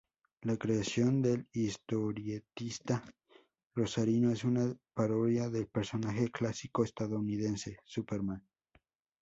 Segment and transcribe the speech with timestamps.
[0.41, 3.03] La creación del historietista
[3.75, 8.43] rosarino es una parodia del personaje clásico estadounidense "Superman".